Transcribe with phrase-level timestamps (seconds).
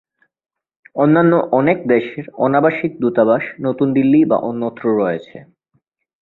[0.95, 5.37] অন্যান্য অনেক দেশের অনাবাসিক দূতাবাস নতুন দিল্লী বা অন্যত্র রয়েছে।